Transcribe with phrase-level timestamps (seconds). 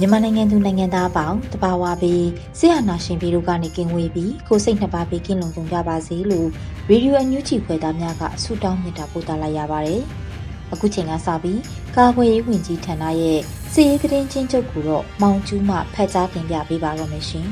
[0.00, 2.26] မြန်မာနိုင်ငံသူနိုင်ငံသားအပေါင်းတဘာဝပြီး
[2.58, 6.48] ဆရာနာရှင်ပြည်တို့ကနေကင်းဝေးပြီးကိုစိတ်နှစ်ပါးပြီးကင်းလုံခြုံကြပါစေလို့
[6.90, 10.02] ရေဒီယိုအန်ယူဂျီဖွယ်သားများကဆုတောင်းမြတ်တာပို့သလိုက်ရပါတယ်။
[10.72, 11.60] အခုချိန်ကစပြီး
[11.96, 13.38] ကာကွယ်ရေးဝန်ကြီးဌာနရဲ့
[13.72, 17.46] စီရေးသတင်းချင်းချုပ်ကိုတော့မောင်ကျူးမှဖတ်ကြားတင်ပြပေးပါရမရှင်။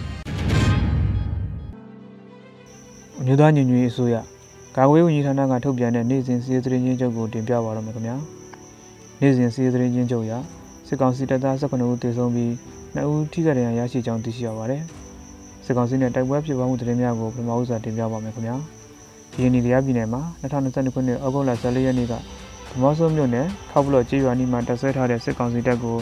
[3.24, 4.16] မြို့သားညညွေအစိုးရ
[4.76, 8.16] ကာကွယ်ရေးဝန်ကြီးဌာနကထုတ်ပြန်တဲ့နေ့စဉ်စီရေးသတင်းချင်းချုပ်ကိုတင်ပြပါရမယ်ခင်ဗျာ။
[9.20, 10.38] နေ့စဉ်စီရေးသတင်းချင်းချုပ်ရာ
[10.86, 12.50] စစ်ကောင်စီတပ်သား19ဦးသေဆုံးပြီး
[12.96, 14.82] 2ဦးထိခိုက်ဒဏ်ရာရရှိကြောင်းသိရှိရပါတယ်။
[15.64, 18.56] စစ်ကောင်စီနဲ့တိုက်ပွဲဖြစ်ပွားမှုသတင်းများကိုပထမဦးစွာတင်ပြပါမယ်ခင်ဗျာ။
[19.32, 22.18] ဒီနေ့တရားပြည်နယ်မှာ2022ခုနှစ်ဩဂုတ်လ14ရက်နေ့ကဗ
[22.80, 25.96] မောဆိုးမြို့နယ်ခောက်ဘလော့ကျေးရွာနီမှာတပ်ဆွဲထားတဲ့စစ်ကောင်စီတပ်ကို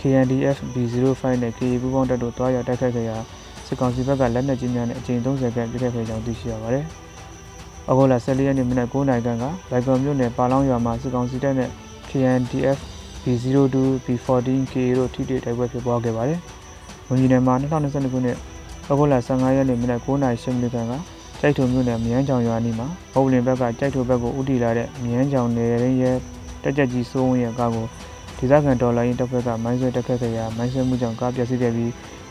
[0.00, 3.16] KNDF B05 နဲ့ KA ပူးပေါင်းတပ်တို့တွားရောက်တိုက်ခိုက်ခဲ့ရာ
[3.66, 6.84] စစ်ကောင်စီဘက်ကလက်နက်ကြီးများနဲ့အကြိမ်30ခန့်ပစ်ခတ်ခဲ့ကြောင်းသိရှိရပါတယ်။
[7.88, 11.70] ဩဂုတ်လ14ရက်နေ့မနက်9:00နာရီခန့်ကလိုင်ကော်မြို့နယ်ပါလောင်းရွာမှာစစ်ကောင်စီတပ်နဲ့
[12.10, 12.78] KNDF
[13.26, 16.38] B02 B14 KA တို့ထိတွေ့တိုက်ပွဲဖြစ်ပွားခဲ့ပါတယ်။
[17.08, 18.36] ဝန်ကြီးနယ်မှာ2022ခုနှစ်
[18.88, 20.92] ဩဂုတ်လ15ရက်နေ့မနက်9:00နာရီ10မိနစ်ခန့်က
[21.40, 26.16] ကြိုက်ထုံမြို့နယ်မြန်းချောင်ရွာနီမှာဘုံလင်ဘက်ကကြိုက်ထုံဘက်ကိုဥတီလာတဲ့မြန်းချောင်နယ်ရင်းရဲ့
[26.62, 27.86] တက်ကြက်ကြီးစိုးဝင်းရဲ့ကားကို
[28.38, 31.90] ဒေသခံဒေါ်လာရင်းတပ်ဖွဲ့ကမိုင်းဆွဲတက်ခတ်ခဲ့ရာမိုင်းဆွဲမှုကြောင့်ကားပျက်စီးခဲ့ပြီး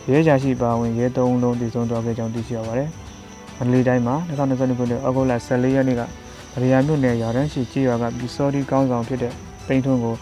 [0.09, 2.89] ရဲချာရှိပါဝင်ရဲသုံးလုံးတည်ဆုံးသွားခဲ့ကြောင်းသိရှိရပါတယ်။
[3.57, 6.01] မန္တလေးတိုင်းမှာ2022ခုနှစ်ဩဂုတ်လ14ရက်နေ့က
[6.53, 9.33] ဗရိယာမြို့နယ်ရာတန်းရှိကြေးရွာကပီစော်ဒီကောင်းဆောင်ဖြစ်တဲ့
[9.67, 10.15] ပိန်ထွန်းကို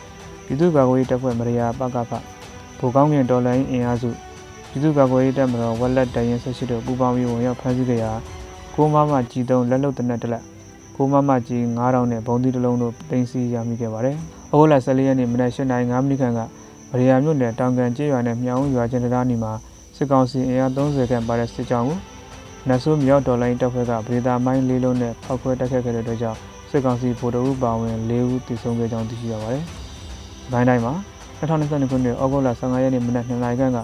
[0.45, 4.09] ပြည်သူ့ကာကွယ်ရေးတပ်ဖွဲ့မရယာပကဖဗိုလ်ကောင်းငင်ဒေါ်လာရင်းအင်အားစု
[4.69, 8.11] ပြည်သူ့ကာကွယ်ရေးတပ်မတော်ဝက်လက်တရင်ဆက်ရှိတို့ပူးပေါင်းပြီးဝင်ရောက်ဖမ်းဆီးကြရာ
[8.75, 10.43] ကိုမမကြီးသုံးလက်လုံတနက်တလက်
[10.95, 14.15] ကိုမမကြီး9000နဲ့ဘုံသီးတစ်လုံးတို့တင်စီရမိခဲ့ပါတယ်။
[14.51, 16.39] ဩဂုတ်လ14ရက်နေ့မနက်၈နာရီ5မိနစ်ခန့်က
[16.91, 19.51] ဗရိယာမြို့နယ်တောင်ကန်ကျေးရွာနဲ့မြောင်းရွာချင်းတရားနီမှာ
[19.95, 21.97] စစ်ကောင်စီအင်အား30ခန့်ပါတဲ့စစ်ကြောင်းကို
[22.67, 26.39] နတ်ဆိုးမြောက်ဒေါ်လာရင်းတပ်ဖွဲ့ကဗေဒါမိုင်းလေးလုံးနဲ့ဖောက်ခွဲတိုက်ခတ်ခဲ့တဲ့အတွက်ကြောင့်
[26.69, 29.65] စစ်ကောင်စီဗိုလ်တော်ဦးပါဝင်၄ဦးတိစုံခဲ့ကြောင်းသိရှိရပါတယ်။
[30.51, 30.93] ဘိုင်းတိုင်းမှာ
[31.39, 33.77] 2022ခုနှစ်ဩဂုတ်လ15ရက်နေ့မနက်2နာရီခန့်က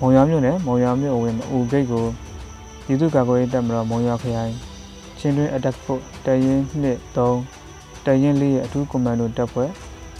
[0.00, 2.04] မုံရွာမြို့နယ်မုံရွာမြို့အဝင်ဦးဂိတ်ကို
[2.84, 4.52] ပြည်သူ့ကာကွယ်ရေးတပ်မတော်မုံရွာခရိုင်
[5.18, 9.70] ချင်းတွင်းအတက်ဖို့တရင်နှစ်3တရင်4ရဲ့အထူးကွန်မန်ဒိုတပ်ဖွဲ့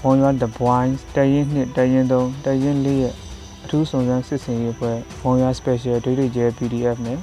[0.03, 3.15] မုံရွာ The Boys တရင်2တရင်3တရင်4ရဲ့
[3.65, 7.19] အထူးစုံစမ်းစစ်ဆင်ရေးအဖွဲ့မုံရွာ Special ဒိတ်ဒိတ်ကျဲ PDF နဲ့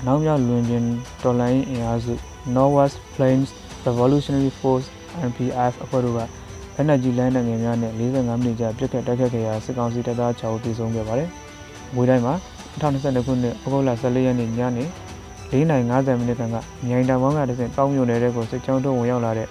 [0.00, 0.84] အနောက်မြောက်လွင်ပြင်
[1.22, 2.14] တော်လိုင်းအင်အားစု
[2.54, 3.48] Northwest Plains
[3.86, 4.86] Revolutionary Force
[5.28, 6.20] NPF အဖွဲ့တို့က
[6.76, 11.28] လက်နက်ကြီးလမ်းနံငယ်များနဲ့45မိနစ်ကြာပြစ်ခတ်တိုက်ခတ်ခဲ့ရာစစ်ကောင်စီတပ်သား6ဦးသေဆုံးခဲ့ပါတယ်။
[11.94, 12.34] ငွေတိုင်းမှာ
[12.80, 14.84] 2022ခုနှစ်ဩဂုတ်လ14ရက်နေ့ညနေ
[15.52, 19.48] 4:50မိနစ်ခန့်ကမြိုင်တံပေါင်းကတဆင့်တောင်းမြို့နယ်တဲ့ကိုစစ်ကြောင်းတို့ဝင်ရောက်လာတဲ့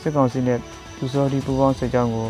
[0.00, 0.58] စစ်ကောင်စီနဲ့
[0.98, 2.26] သူစောဒီပူပေါင်းစစ်ကြောင်းကို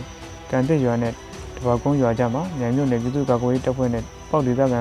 [0.50, 1.12] ကန်တစ်ရွာနဲ့
[1.56, 4.80] တဘာကုန်းရွာကြမှာမြိုင်မြို့နယ်ပြည်သူ့ကာကွယ်ရေးတပ်ဖွဲ့နဲ့ပေါက်ဒေသခံ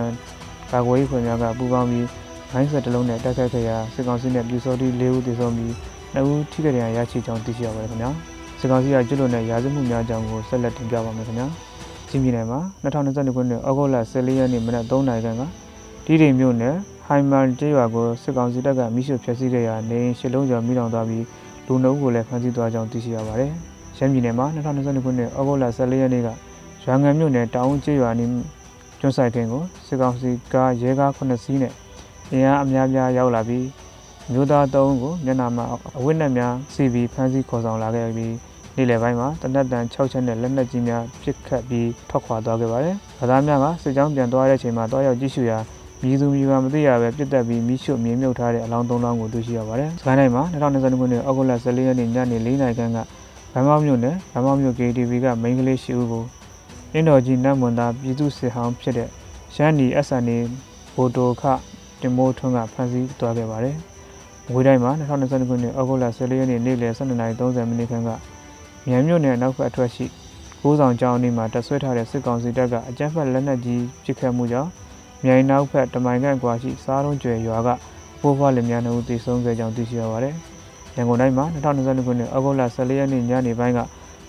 [0.73, 2.07] ကာကွယ်ရေးဖွဲ့များကပူးပေါင်းပြီး
[2.53, 5.71] မိုင်းဆက်တလုံးနဲ့တိုက်ခိုက်ခဲ့ရာစစ်ကောင်စီနဲ့ပြည်စောဒီ၄ဦးသေဆုံးပြီး
[6.15, 8.11] 2ဦးထိခိုက်ဒဏ်ရာရရှိကြောင်းသိရှိရပါတယ်ခင်ဗျာ။
[8.63, 11.47] စကောင်စီကကျွလွန်တဲ့ရာဇမှုများကြောင်းကိုဆက်လက်တင်ပြပါမယ်ခင်ဗျာ။
[12.09, 15.41] ချင်းပြည်နယ်မှာ2022ခုနှစ်ဩဂုတ်လ14ရက်နေ့မနက်3နာရီခန့်က
[16.05, 21.25] တီးတိမ်မြို့နယ်ဟိုင်မန်ကျေးရွာကိုစစ်ကောင်စီတပ်ကမိရှုဖျက်ဆီးခဲ့ရာနေရှစ်လုံးကျော်မိလောင်သွားပြီး
[21.65, 23.51] လူနှုတ်ကိုလည်းဖမ်းဆီးသွားကြောင်းသိရှိရပါတယ်။
[23.97, 26.27] ရှမ်းပြည်နယ်မှာ2022ခုနှစ်ဩဂုတ်လ14ရက်နေ့က
[26.85, 28.31] ရွာငံမြို့နယ်တောင်ကျေးရွာနီး
[28.99, 31.73] ကျွန်းဆိုင်ခင်းကိုစစ်ကောင်စီကရဲကား9စီးနဲ့
[32.31, 33.65] အင်အားအများများရောက်လာပြီး
[34.31, 35.65] မျိုးသား၃ဦးကိုမျက်နှာမှာ
[35.97, 38.33] အဝိနက်များစီပြီးဖမ်းဆီးခေါ်ဆောင်လာခဲ့ပြီး
[38.75, 45.57] နေ့လယ်ပိုင်းမှာတနက်တန်6ချက်နဲ့လက်နက်ကြီးများပစ်ခတ်ပြီးထွက်ခွာသွားခဲ့ပါတယ်။ဗသားများကစစ်ကြောင်းပြန်သွားတဲ့အချိန်မှာတွားရောက်ကြည့်ရှုရာ
[46.01, 52.97] မြည်သူမြည်ပါမသိရပဲပြစ်တက်ပြီးမိရှုမြေမြုပ်ထားတဲ့အလောင်းသုံးလောင်းကိုတွေ့ရှိရပါတယ်။စကိုင်းတိုင်းမှာ2022ခုနှစ်အောက်တိုဘာ14ရက်နေ့ညနေ4:00နာရီခန့်က
[53.53, 56.23] ဗမောက်မြို့နယ်ဗမောက်မြို့ KTV ကမိန်းကလေးရှိဦးကို
[56.93, 59.09] အင်းတော်ကြီးနတ်မွန်သားပြည်သူစစ်ဟောင်းဖြစ်တဲ့
[59.55, 60.37] ရှမ်းနီ SNA
[60.95, 61.43] ဘိုတိုခ
[62.01, 63.75] တင်မိုးထွန်းကဖမ်းဆီးသွားခဲ့ပါတယ်။
[64.51, 68.11] ငွေတိုင်းမှာ2022ခုနှစ်အောက်တိုဘာ14ရက်နေ့နေ့လယ်12:30မိနစ်ခန့်က
[68.87, 70.05] မြန်မြို့နယ်နောက်ဖက်အထွက်ရှိ
[70.61, 74.69] ကိုးဆောင်ကျောင်းအနီးမှာတပ်ဆွဲထားတဲ့စစ်ကောင်စီတပ်ကအကြမ်းဖက်လက်နက်ကြီးပစ်ခတ်မှုကြောင့်
[75.25, 77.69] မြိုင်နောက်ဖက်တမိုင်ခန့်ကွာရှိစားလုံးကျွယ်ရွာက
[78.21, 80.35] ပိုးဖွားလင်များနှုတ်တည်ဆုံးခဲ့ကြောင်းသိရှိရပါတယ်။
[80.95, 83.79] ရန်ကုန်တိုင်းမှာ2022ခုနှစ်ဩဂုတ်လ14ရက်နေ့ညနေပိုင်းက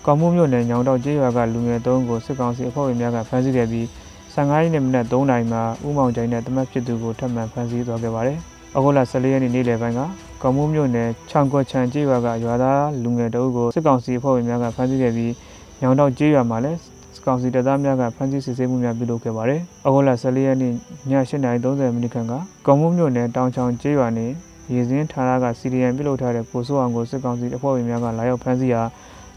[0.05, 3.85] ကောင်းမှုမြို့နယ်ညောင်တောက်ကျေးရွာကလူငယ်၃ကိုစစ်ကောင်စီအဖွဲ့ဝင်များကဖမ်းဆီးခဲ့ပြီး
[4.33, 8.37] 15ရက်နေ့မနက်3နာရီမှာဥမောင်ကျိုင်နဲ့တမတ်ဖြစ်သူကိုထပ်မံဖမ်းဆီးသွားခဲ့ပါတယ်။
[8.75, 10.01] ဩဂုတ်လ14ရက်နေ့နေ့လယ်ပိုင်းက
[10.45, 15.33] ကောင်းမှုမြို့နယ်ချောင်ကွက်ချန်ကျေးရွာကရွာသားလူငယ်တအုပ်ကိုစစ်ကောင်စီအဖွဲ့ဝင်များကဖမ်းဆီးခဲ့ပြီး
[15.81, 16.79] ညောင်တောက်ကျေးရွာမှာလည်း
[17.15, 20.73] စကောင်စီတပ်သားများကဖမ်းဆီးစစ်ဆေးမှုများပြုလုပ်ခဲ့ပါတယ်။ဩဂုတ်လ14ရက်နေ့ည
[21.09, 22.33] 8:30မိနစ်ခန့်က
[22.65, 24.27] ကောင်းမှုမြို့နယ်တောင်ချောင်ကျေးရွာနေ
[24.73, 28.81] ရေစင်းဌာနကစီရီယံပြုလုပ်ထားတဲ့ပိုဆိုးအောင်ကိုစစ်ကောင်စီအဖွဲ့ဝင်များကလာရောက်ဖမ်းဆီးရာ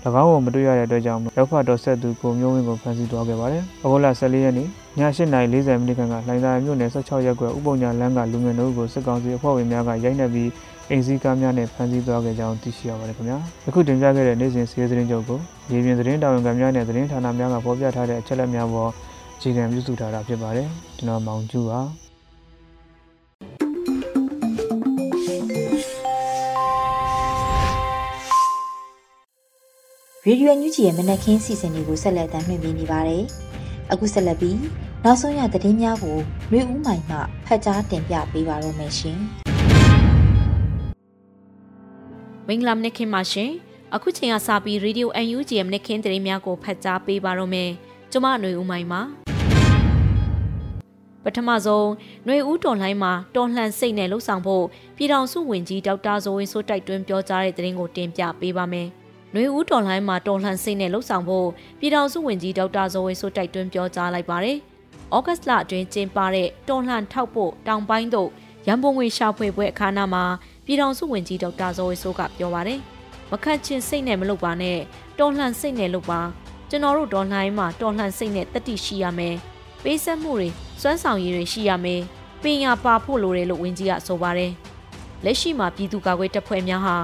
[0.23, 4.69] ၎င်းကိုမတွေ့ရတဲ့အတွက်ကြောင့်ရောက်ဖတ်တော်ဆက်သူကိုမျိုးဝင်းကိုဖမ်းဆီးသွားခဲ့ပါတယ်။ဩဂုတ်လ14ရက်နေ့ည
[4.99, 10.49] 8:40မိနစ်ခန့်ကလိုင်သာမြို့နယ်16ရပ်ကွက်ဥပုံညာလမ်းကလူငယ်တို့ကိုစစ်ကောင်စီအဖွဲ့ဝင်များကရိုက်နှက်ပြီး
[10.91, 13.39] အိမ်စည်းကားများနဲ့ဖမ်းဆီးသွားခဲ့ကြောင်းသိရှိရပါတယ်ခင်ဗျာ။
[13.69, 15.39] အခုတင်ပြခဲ့တဲ့နေ့စဉ်စီးရီးသတင်းချုပ်ကို
[15.73, 18.91] ရေပြင်သတင်းတာဝန်ခံများနဲ့သတင်းဌာနများကဖော်ပြထားတဲ့အချက်အလက်များပေါ်
[19.37, 20.69] အခြေခံပြုစုထားတာဖြစ်ပါတယ်။
[20.99, 21.81] ကျွန်တော်မောင်ကျူပါ။
[30.29, 33.25] ရေဒီယိုညူဂျီရဲ့မနက်ခင်းစီစဉ်တွေကိုဆက်လက်တင်ပြနေပါတယ်။
[33.93, 34.59] အခုဆက်လက်ပြီး
[35.05, 36.19] နောက်ဆုံးရသတင်းများကို
[36.53, 37.17] မျိုးဦးမိုင်မှ
[37.47, 39.21] ဖတ်ကြားတင်ပြပေးပါရမရှင်။
[42.48, 43.52] မင်္ဂလာမနက်ခင်းပါရှင်။
[43.96, 47.70] အခုချိန်ကစပြီး Radio UNG ရဲ့မနက်ခင်းသတင်းများကိုဖတ်ကြားပေးပါရမယ်။
[48.12, 49.02] ကျွန်မຫນွေဦးမိုင်ပါ။
[51.24, 51.88] ပထမဆုံး
[52.26, 54.66] ຫນွေဦးတော်လှိုင်းမှာတော်လှန်စိတ်နဲ့လှုပ်ဆောင်ဖို့
[54.98, 58.88] ပြည်ထောင်စုဝန်ကြီးဒေါက်တာဇော်ဝင်းစိုးတိုက်တွန်းပြောကြားတဲ့သတင်းကိုတင်ပြပေးပါမယ်။
[59.34, 61.48] နှွေဦးတော်လှန်မှာတော်လှန်စိတ်နဲ့လှုပ်ဆောင်ဖို့
[61.80, 64.58] ပြည်ထောင်စုဝန်ကြီးဒေါက်တာဇော်ဝေဆိုတိုက်တွန်းပြောကြားလိုက်ပါတယ်။
[65.16, 68.30] ဩဂတ်လအတွင်းကျင်းပတဲ့တော်လှန်ထောက်ဖို့တောင်ပိုင်းသို့
[68.68, 70.24] ရန်ပုံငွေရှာဖွေပွဲအခမ်းအနားမှာ
[70.67, 72.81] ပြည်ထောင်စုဝန်ကြီးဒေါက်တာဇော်ဝေဆိုကပြောပါတယ်။
[73.31, 74.79] မခန့်ချင်းစိတ်နဲ့မလုပ်ပါနဲ့
[75.19, 76.21] တော်လှန်စိတ်နဲ့လုပ်ပါ
[76.71, 79.35] ကျွန်တော်တို့တော်လှန်မှာတော်လှန်စိတ်နဲ့တတိရှိရမယ်။
[79.83, 80.49] ပေးဆက်မှုတွေ
[80.81, 82.01] စွမ်းဆောင်ရည်တွေရှိရမယ်။
[82.43, 84.53] ပညာပါဖို့လိုတယ်လို့ဝန်ကြီးကဆိုပါတယ်။
[85.25, 86.97] လက်ရှိမှာပြည်သူ့ကာကွယ်တပ်ဖွဲ့များဟာ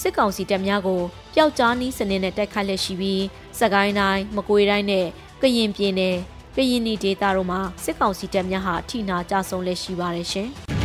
[0.00, 1.00] စစ်ကောင်စီတပ်များကို
[1.34, 3.22] ပျောက်ကြားနီးစနစ်နဲ့တိုက်ခိုက်လက်ရှိပြီး
[3.60, 5.06] စကိုင်းတိုင်းမကွေးတိုင်းနဲ့
[5.42, 6.16] ကရင်ပြည်နယ်
[6.56, 10.50] ကရင်နီဒေသတို့မှာစစ်ကောင်စီတပ်များဟာထိနာကြဆုံးလက်ရှိပါတယ်ရှင်။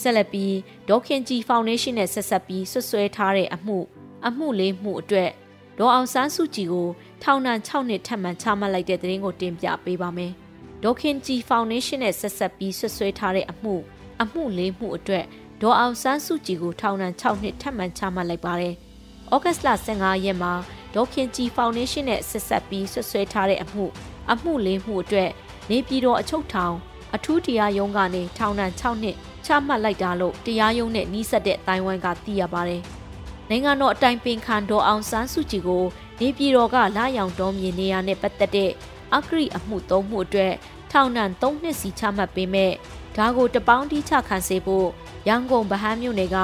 [0.00, 0.54] ဆက်လက်ပြီး
[0.88, 3.78] ဒေါခင်ဂျီဖောင်ဒေးရှင်းနဲ့ဆက်ဆက်ပြီးဆွဆွဲထားတဲ့အမှု
[4.26, 5.30] အမှုလေးမှုအတွက်
[5.78, 6.88] ဒေါ်အောင်ဆန်းစုကြည်ကို
[7.22, 10.32] ထောင်ဒဏ်6နှစ်ထပ်မံချမှတ်လိုက်တဲ့သတင်းကိုတင်ပြပေးပါမယ်။
[10.84, 13.74] ဒေါခင်ဂျီဖောင်ဒေးရှင်းနဲ့ဆက်ဆက်ပြီးဆွဆွဲထားတဲ့အမှု
[14.22, 15.24] အမှုလေးမှုအတွက်
[15.62, 18.74] ဒေါ်အောင်ဆန်းစုကြည်ကိုထောင်ဒဏ်6နှစ်ထပ်မံချမှတ်လိုက်ပါတယ်။
[19.34, 20.52] ဩဂတ်လ15ရက်မှာ
[20.94, 23.84] ဒေါ်ခင်ကြည်ဖောင်ဒေးရှင်းနဲ့ဆက်ဆက်ပြီးဆွဆွဲထားတဲ့အမှု
[24.32, 25.30] အမှုလေးမှုအတွက်
[25.70, 26.74] နေပြည်တော်အချုပ်ထောင်
[27.14, 29.16] အထူးတရားရုံးကနေထောင်ဒဏ်6နှစ်
[29.46, 32.82] ချမှတ်လိုက်တာလို့တရားရုံးနဲ့နှီးဆက်တဲ့အတိုင်းဝိုင်းကသိရပါတယ်။
[33.50, 35.84] နိုင်ငံတော်အတိုင်ပင်ခံဒေါ်အောင်ဆန်းစုကြည်ကို
[36.20, 38.70] နေပြည်တော်ကလာရောင်တော်မြေနေရာနဲ့ပတ်သက်တဲ့
[39.14, 40.52] အဂရိအမှု၃မှုအတွက်
[40.92, 42.72] ထောင်ဒဏ်၃နှစ်စီချမှတ်ပေးမဲ့
[43.16, 44.88] ဒါကိုတပေါင်းတီးချခံစေဖို့
[45.28, 46.36] ရန်ကုန်ဗဟန်းမြို့နယ်က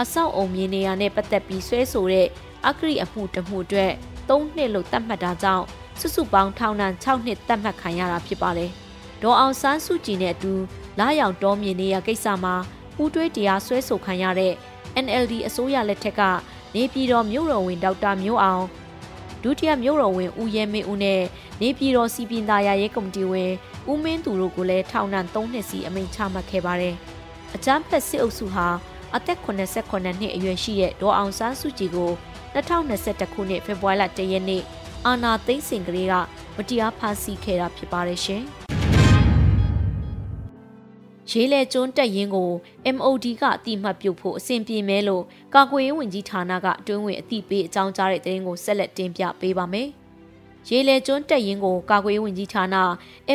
[0.00, 2.26] အဆောက်အုံမြေနေရာနဲ့ပတ်သက်ပြီးဆွဲဆိုတဲ့
[2.66, 3.92] အဂရိအမှုတမှုအတွက်
[4.28, 5.64] ၃နှစ်လို့သတ်မှတ်တာကြောင့်
[6.00, 8.70] စုစုပေါင်းထောင်ဒဏ်6နှစ်သတ်မှတ်ခံရတာဖြစ်ပါတယ်။
[9.22, 10.52] ဒေါ်အောင်ဆန်းစုကြည်နဲ့အတူ
[10.98, 12.54] လာရောက်တော်မြေနေရကိစ္စမှာ
[12.96, 14.52] ပူးတွဲတရားစွဲဆိုခံရတဲ့
[15.04, 16.22] NLD အစိုးရလက်ထက်က
[16.74, 18.64] နေပြည်တော်မြို့တော်ဝင်ဒေါက်တာမျိုးအောင်
[19.42, 21.22] ဒုတိယမြို့တော်ဝင်ဦးရဲမင်းဦးနဲ့
[21.60, 23.52] နေပြည်တော်စီပင်သားရရဲကော်မတီဝင်
[23.90, 26.94] ဦးမင်းသူတို့ကိုလည်းထောင်ဒဏ်3နှစ်စီအမိန့်ချမှတ်ခဲ့ပါတယ်။
[27.54, 28.68] အကြမ်းဖက်စစ်အုပ်စုဟာ
[29.16, 32.10] အသက်89နှစ်အရွယ်ရှိတဲ့ဒေါ်အောင်ဆန်းစုကြည်ကို
[32.54, 34.62] 2021ခုနှစ်ဖေဖော်ဝါရီလ1ရက်နေ့
[35.06, 36.14] အာနာသိန်းစင်ကလေးက
[36.56, 38.44] မတရားဖမ်းဆီးခဲ့တာဖြစ်ပါတယ်ရှင်။
[41.30, 42.50] ရေးလေကျွန်းတက်ရင်ကို
[42.96, 45.22] MOD ကအတိမတ်ပြုတ်ဖို့အဆင်ပြေမဲလို့
[45.54, 49.88] ကာကွယ်ရေးဝန်ကြီးဌာနကအတွင်းဝင်အတိပေးအကြောင်းကြားတဲ့သတင်းကိုဆက်လက်တင်ပြပေးပါမယ်။
[50.68, 52.64] ရေလေကျွန်းတက်ရင်ကိုကာကွယ်ရေးဝန်ကြီးဌာန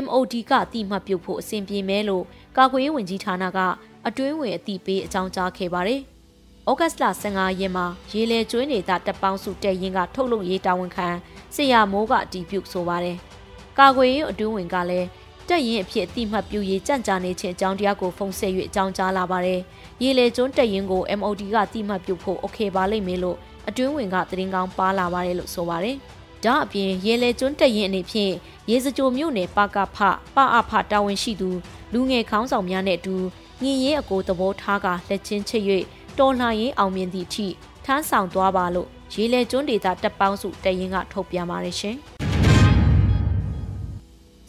[0.03, 2.23] MOD ကအတိမတ်ပြုတ်ဖို့အဆင်ပြေမဲလို့
[2.57, 3.59] ကာကွယ်ရေးဝန်ကြီးဌာနက
[4.07, 6.01] အတွင်းဝင်အသိပေးအကြောင်းကြားခဲ့ပါတယ်။
[6.69, 11.07] ဩဂတ်စ်လ15ရက်မှာရေလေကျွင်းနေတာတပ်ပေါင်းစုတက်ရင်ကထုတ်လုပ်ရေးတာဝန်ခံ
[11.55, 13.17] ဆရာမိုးကအတည်ပြုဆိုပါတယ်။
[13.79, 15.07] ကာကွယ်ရေးအတွင်းဝင်ကလည်း
[15.49, 19.59] တက်ရင်အဖြစ်အတိမတ်ပြူရေးကြံ့ကြာနေခြင်းအကြောင်းတရားကိုဖုံးဆက်၍အကြောင်းကြားလာပါတယ်။
[20.03, 25.95] ရေလေကျွန်းတက်ရင်ကို MOD ကတိမတ်ပြူဖို့ okay ပါလိမ့်မယ်လို့အတွင်းဝင်ကသတင်းကောင်းပါလာပါတယ်လို့ဆိုပါတယ်။
[26.43, 28.33] ဒါအပြင်ရေလေကျွန်းတက်ရင်အနေဖြင့်
[28.69, 29.97] ရေစကြိုမြို့နယ်ပါကဖ
[30.35, 31.49] ပအဖတာဝန်ရှိသူ
[31.93, 33.15] လူငယ်ခေါင်းဆောင်များနဲ့အတူ
[33.61, 35.65] ငင်းရင်အကိုသဘောထားကလက်ချင်းချိတ်၍
[36.19, 37.47] တော်လှန်ရေးအောင်မြင်သည့်အထိ
[37.85, 41.97] ထမ်းဆောင်သွားပါလို့ရေလေကျွန်းဒေသတပ်ပေါင်းစုတရင်ကထုတ်ပြန်ပါတယ်ရှင်။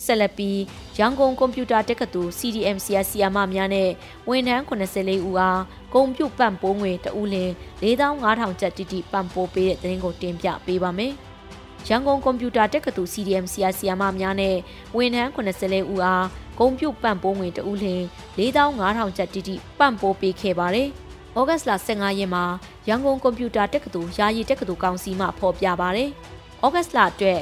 [0.06, 0.60] ဆက်လက်ပြီး
[0.98, 3.90] ရန်ကုန်ကွန်ပျူတာတက္ကသိုလ် CDM ဆရာဆရာမများနဲ့
[4.28, 5.60] ဝန်ထမ်း84ဦးအား
[5.92, 7.50] ဂုံပြုတ်ပန့်ပိုးငွေတဦးလင်
[7.82, 11.12] 4500ကျပ်တိတိပန့်ပိုးပေးတဲ့သတင်းကိုတင်ပြပေးပါမယ်။
[11.88, 14.56] ရန်ကုန်ကွန်ပျူတာတက္ကသိုလ် CDM ဆရာဆရာမများနဲ့
[14.96, 16.26] ဝန်ထမ်း84ဦးအား
[16.58, 18.02] ဂုံပြုတ်ပန့်ပိုးငွေတဦးလင်
[18.38, 20.88] 4500ကျပ်တိတိပန့်ပိုးပေးခဲ့ပါတယ်။
[21.38, 22.44] ဩဂတ်စ်လ15ရက်မှာ
[22.88, 26.10] ရန်ကုန်ကွန်ပျူတာတက္ကသိုလ်ယာယီတက္ကသိုလ်ကောင်စီမှဖော်ပြပါတယ်။
[26.64, 27.40] ဩဂတ်စ်လအတွက်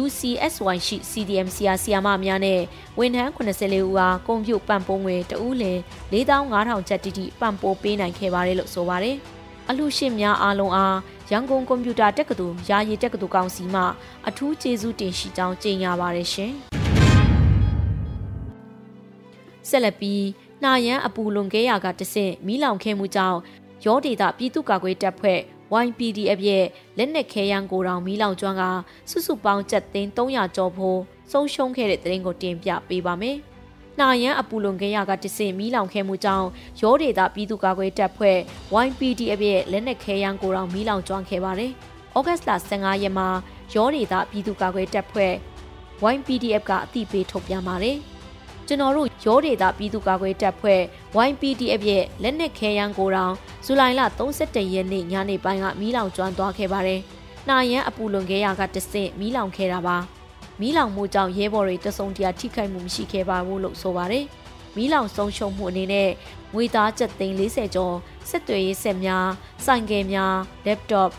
[0.00, 2.60] UCSY ရှိ CDM ဆရာဆရာမများနဲ့
[2.98, 5.78] ဝန်ထမ်း84ဦးအားကုန်ပြုတ်ပံ့ပိုးငွေတဦးလင်
[6.12, 9.16] 4500ကျပ်တိတိပံ့ပိုးပေးနိုင်ခဲ့ပါတယ်လို့ဆိုပါတယ်။
[9.68, 10.96] အလှရှင်များအားလုံးအား
[11.30, 13.82] ရန်ကုန်ကွန်ပျူတာတက္ကသိုလ်ယာယီတက္ကသိုလ်ကောင်စီမှ
[14.28, 16.52] အထူးကျေးဇူးတင်ရှိကြောင်းကြေညာပါတယ်ရှင်။
[19.68, 20.24] ဆက်လက်ပြီး
[20.62, 23.38] နှာရန်အပူလွန်ကဲရာကတဆင့်မီးလောင်ခဲ့မှုကြောင့်
[23.84, 25.40] ရောဒေတာပြည်သူ့ကာကွယ်တပ်ဖွဲ့
[25.84, 26.64] YPDF ရဲ့
[26.98, 28.62] လက်နက်ခဲယမ်းကိုတောင်မီးလောင်ကျွမ်းက
[29.10, 30.98] စုစုပေါင်းကျပ်သိန်း300ကျော်ဖို့
[31.32, 33.36] ဆုံးရှုံးခဲ့တဲ့တဲ့ရင်ကိုတင်ပြပေးပါမယ်။
[33.98, 36.48] နှာရန်အပူလွန်ခဲရကတစင်မီးလောင်ခဲ့မှုကြောင့်
[36.80, 38.38] ရောဒေတာပြည်သူ့ကာကွယ်တပ်ဖွဲ့
[38.86, 41.72] YPDF ရဲ့လက်နက်ခဲယမ်းကိုတောင်မီးလောင်ကျွမ်းခဲ့ပါတယ်။
[42.16, 43.28] ဩဂတ်စ်လ15ရက်မှာ
[43.74, 45.32] ရောဒေတာပြည်သူ့ကာကွယ်တပ်ဖွဲ့
[46.14, 47.98] YPDF ကအသိပေးထုတ်ပြန်ပါတယ်။
[48.66, 50.80] ကျွန်တော်တို့ရောဒေတာပြည်သူ့ကာကွယ်တပ်ဖွဲ့
[51.28, 57.00] YPDF ရဲ့လက်နက်ခဲယမ်းကိုတောင်ဇူလိုင်လ31ရက်နေ့ညနေပိုင်းကမီးလောင်ကျွမ်းသွားခဲ့ပါတယ်။
[57.48, 59.96] နှာရန်အပူလွန်ခဲရာကတဆင့်မီးလောင်ခဲ့တာပါ။
[60.60, 64.24] မီးလောင်မှုကြောင့်ရဲဘော်တွေတဆုံတရာထိခိုက်မှုမရှိခဲ့ပါဘူးလို့ဆိုပါတယ်။
[64.76, 66.10] မီးလောင်ဆုံးရှုံးမှုအနေနဲ့
[66.54, 67.94] ငွေသားကျပ်သိန်း40ကျော်
[68.28, 69.28] စစ်တွေရေးဆက်များ
[69.64, 70.34] စိုင်ကယ်များ
[70.66, 71.10] laptop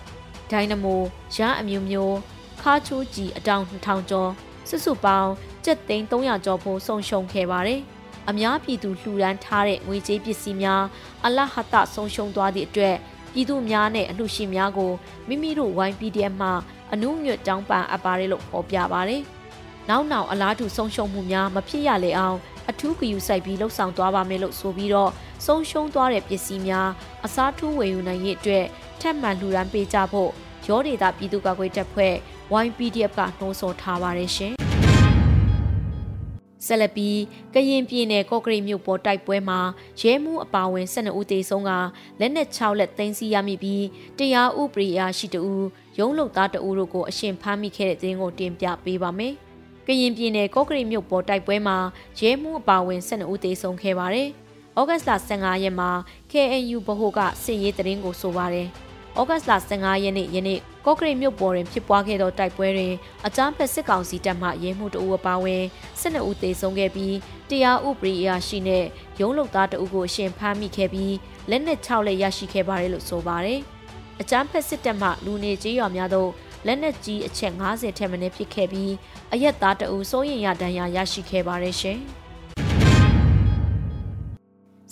[0.51, 1.01] ဒိုင်နမို
[1.35, 2.15] ရအမျိုးမျိုး
[2.61, 4.31] ခါချိုးကြီးအတောင်2000ကျော်
[4.69, 5.31] စုစုပေါင်း
[5.65, 7.81] ကျပ်သိန်း300ကျော်ဖို့ဆုံးရှုံးခဲ့ပါတယ်။
[8.29, 10.83] အများပြည်သူလှူဒန်းထားတဲ့ငွေကြေးပစ္စည်းများ
[11.25, 12.95] အလဟတဆုံးရှုံးသွားသည့်အတွက်
[13.33, 14.91] ပြည်သူများနဲ့အလှရှင်များကို
[15.27, 16.49] မိမိတို့ YPDF မှ
[16.93, 19.21] အနုညွတ်တောင်းပန်အပ်ပါတယ်လို့ဖော်ပြပါတယ်။
[19.89, 22.37] နောက်နောက်အလားတူဆုံးရှုံးမှုများမဖြစ်ရလေအောင်
[22.69, 25.11] အထူးဂရုစိုက်ပြီးလှုပ်ဆောင်သွားပါမယ်လို့ဆိုပြီးတော့
[25.45, 26.89] ဆုံးရှုံးသွားတဲ့ပစ္စည်းများ
[27.25, 28.65] အစားထိုးဝယ်ယူနိုင်ရေးအတွက်
[29.01, 30.31] ထပ်မံလှူဒန်းပေးကြဖို့
[30.67, 32.13] ရောဒေတာပြည်သူ့ကာကွယ်တပ်ဖွဲ့
[32.63, 34.55] YPDF ကနှိုးဆော်ထားပါတယ်ရှင်။
[36.67, 37.19] ဆက်လက်ပြီး
[37.53, 39.59] ကရင်ပြည်နယ်ကော့ကရိတ်မြို့ပေါ်တိုက်ပွဲမှာ
[40.01, 41.71] ရဲမှုအပါဝင်12ဦးသေဆုံးက
[42.19, 43.83] လက်နက်6လက်သိမ်းဆည်းရမိပြီး
[44.17, 45.41] တရားဥပဒေအရှိတူ
[45.99, 49.33] ရုံးလုံသားတဦးတို့ကိုအရှင်ဖမ်းမိခဲ့တဲ့သတင်းကိုတင်ပြပေးပါမယ်။
[49.87, 51.77] ကရင်ပြည်နယ်ကော့ကရိတ်မြို့ပေါ်တိုက်ပွဲမှာ
[52.19, 54.29] ရဲမှုအပါဝင်12ဦးသေဆုံးခဲ့ပါတယ်။
[54.79, 55.89] ဩဂတ်စ်လ15ရက်မှာ
[56.31, 58.67] KNU ဗဟိုကစစ်ရေးသတင်းကိုဆိုပါတယ်။
[59.19, 62.93] ဩဂတ်စ်လ15ရက်နေ့ယနေ့ကော့ကရိတ်မြို့ပေါ်တွင်ဖြစ်ပွားခဲ့သောတိုက်ပွဲတွင်
[63.27, 65.63] အကြမ်းဖက်စစ်ကောင်စီတပ်မှရဲမှုတအူအပါအဝင်
[66.01, 67.15] 12ဦးသေဆုံးခဲ့ပြီး
[67.49, 68.85] တရားဥပဒေအရာရှိနဲ့
[69.19, 71.15] ရုံးလုံသားတအူကိုအရှင်ဖမ်းမိခဲ့ပြီး
[71.49, 73.59] လက်နက်6လက်ရရှိခဲ့ပါတယ်လို့ဆိုပါတယ်။
[74.21, 76.29] အကြမ်းဖက်စစ်တပ်မှလူနေကြေးရွာများသို့
[76.65, 78.91] လက်နက်ကြီးအချက်50ထက်မနည်းပစ်ခဲ့ပြီး
[79.33, 81.99] အရက်သားတအူစိုးရင်ရဒဏ်ရာရရှိခဲ့ပါတယ်ရှင်။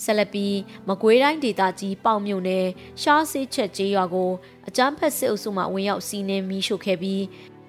[0.02, 0.56] ဆက်လက်ပြီး
[0.88, 2.66] မကွေးတိုင်းဒေသကြီးပေါင်မြုံနယ်
[3.02, 4.30] ရှားစေးချက်ကျေးရွာကို
[4.68, 7.22] အကြမ်းဖက်စစ်အုပ်စုမှဝင်ရောက်စီးနင်းမိရှို့ခဲ့ပြီး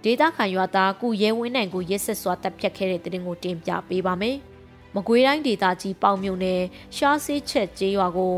[0.03, 4.38] ဒေသခံရွာသားကုရဲဝင်းနိုင်ကိုရက်ဆက်စွာတပ်ဖြတ်ခဲ့တဲ့တဲ့တင်ကိုတင်ပြပေးပါမယ်။
[4.96, 6.62] မကွေးတိုင်းဒေသကြီးပေါင်မြုံနယ်
[6.96, 8.36] ရှားစေးချက်ကျေးရွာကို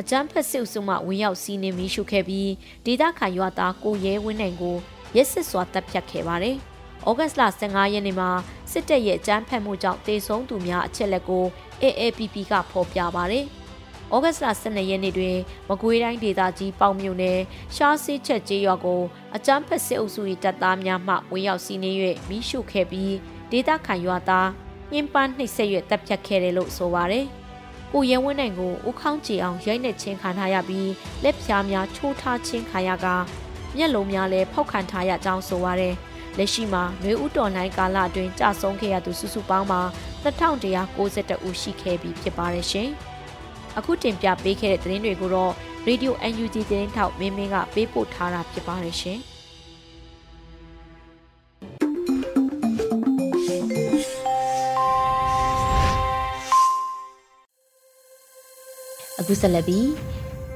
[0.00, 2.50] အကြမ်းဖက်စစ်အုပ်စုမှဝင်ရောက်စီးနင်းမိရှို့ခဲ့ပြီး
[2.86, 4.76] ဒေသခံရွာသားကိုရဲဝင်းနိုင်ကို
[5.16, 6.56] ရက်ဆက်စွာတပ်ဖြတ်ခဲ့ပါတယ်။
[7.08, 8.30] ဩဂတ်စ်လ15ရက်နေ့မှာ
[8.72, 11.44] စစ်တပ်ရဲ့အကြမ်းဖက်မှုကြောင့်တေဆုံးသူများအချက်လက်ကို
[11.82, 13.46] AAPP ကဖော်ပြပါတယ်။
[14.14, 15.36] ဩဂတ်စ်လ12ရက်နေ့တွင်
[15.68, 17.40] မကွေးတိုင်းဒေသကြီးပေါင်မြုံနယ်
[17.74, 19.02] ရှားစေးချက်ကျေးရွာကို
[19.36, 23.14] အကြမ်းဖက်စစ်အုပ်စု၏တပ်သားများမှဝင်ရောက်စီးနင်း၍မိရှုခဲ့ပြီး
[23.50, 24.48] ဒေသခံရွာသား
[24.92, 27.24] ညှဉ်းပန်းနှိပ်စက်၍တပ်ဖြတ်ခဲ့တယ်လို့ဆိုပါတယ်။
[27.92, 30.90] ကိုရဲဝင်းနိုင်ကိုဦးခေါင်းကြည်အောင်ရိုက်နှက်ချင်းခံထားရပြီး
[31.24, 33.06] လက်ဖြားများချိုးထားချင်းခံရက
[33.76, 35.94] မျက်လုံးများလည်းဖောက်ခံထားရကြောင်းဆိုပါတယ်။
[36.38, 39.80] လက်ရှိမှာနှွေဦးတော်နိုင်ကာလအတွင်းကြဆုံးခဲ့ရသူစုစုပေါင်းမှာ
[40.26, 42.88] 2192ဦးရှိခဲ့ပြီဖြစ်ပါတယ်ရှင်။
[43.78, 45.52] အခုတင်ပြပေးခဲ့တဲ့သတင်းတွေကိုတော့
[45.88, 49.20] Radio UNG သတင်းထောက်မင်းမင်းကပေးပို့ထားတာဖြစ်ပါတယ်ရှင်။
[59.18, 59.88] အခုဆက်လက်ပြီး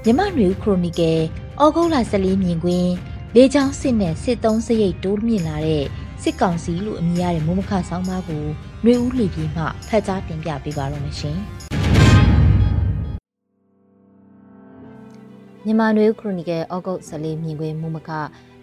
[0.04, 1.20] မြမနွေခရိုနီကယ်
[1.62, 2.92] ဩဂုတ်လ14မြင်ကွင်း
[3.34, 5.84] လေချောင်းစစ်နဲ့စစ်သုံးစရိတ်တိုးမြင့်လာတဲ့
[6.22, 8.46] စစ်ကောင်စီလို့အမည်ရတဲ့မိုးမခဆောင်းပါးကို
[8.84, 11.36] ຫນွေဦးလီပြီးမှဖတ်ကြားတင်ပြပေးပါတော့မရှင်။
[15.64, 18.10] မြန်မာနွေဦးခရိုနီကယ်ဩဂုတ်14မြင်ကွင်းမိုးမခ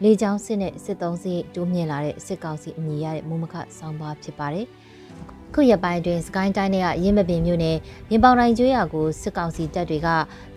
[0.03, 4.67] လေချောင်းစစ်နဲ့စစ်သုံးစရိတ်တိုးမြင့်လာတဲ့စစ်ကောင်စီအမည်ရတဲ့မိုးမခဆောင်းပါးဖြစ်ပါတယ်။
[5.53, 7.77] ခုရပိုင်းတွင်စကိုင်းတိုင်းရဲ့ရင်းမပင်မြို့နယ်
[8.11, 10.07] ရင်ပေါင်တိုင်းကျွေးရကိုစစ်ကောင်စီတပ်တွေက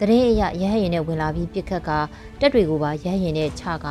[0.00, 1.90] တရင်အရရဟရင်နဲ့ဝင်လာပြီးပစ်ခတ်က
[2.40, 3.87] တပ်တွေကိုပါရဟရင်နဲ့ချက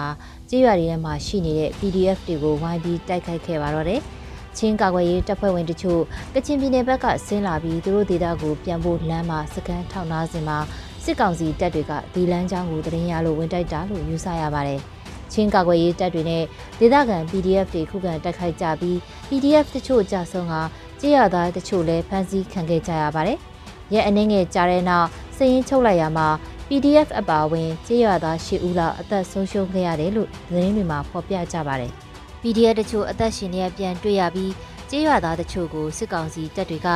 [0.49, 4.01] ကြေးရွာတွေထဲမှာရှိနေတဲ့ PDF တွေကိုဝိုင်းပြီးတိုက်ခိုက်ခဲ့ပါတော့တယ်။
[4.59, 6.01] ချချင်းကာကွယ်ရေးတပ်ဖွဲ့ဝင်တချို့
[6.35, 10.57] ကချင်ပြည်နယ်ဘက်ကဆင်းလာပြီးသူတို့ဒေသကိုပြန်ဖို့လမ်းမှာစကန်ထောက်နာစင်မှာ
[11.03, 14.79] စစ်ကောင်စီတပ်တွေကဒီလမ်းကြောင်းကိုတရင်ရလို့ဝင်တိုက်တာလို့ယူဆရပါတယ်။
[15.31, 16.43] ချင်းကာကွယ်ရေးတပ်တွေနဲ့
[16.79, 18.97] ဒေသခံ PDF တွေခုခံတိုက်ခိုက်ကြပြီး
[19.29, 20.53] PDF တချို့ကြဆုံးက
[20.99, 23.37] ကြေးရသားတချို့လည်းဖမ်းဆီးခံခဲ့ကြရပါတယ်။
[23.93, 26.27] ရဲအနေငယ်ကြားတဲ့နောက်စည်ရင်ချုပ်လိုက်ရမှာ
[26.67, 31.93] PDF အပါအဝင်ကြေးရွာသား၈ဦးလောက်အသက်ဆုံးရှုံးခဲ့ရတယ်လို့သတင်းတွေမှာဖော်ပြကြပါတယ်။
[32.41, 34.53] PDF တချို့အသက်ရှင်နေပြန်တွေ့ရပြီး
[34.89, 36.89] ကြေးရွာသားတချို့ကိုစစ်ကောင်စီတပ်တွေက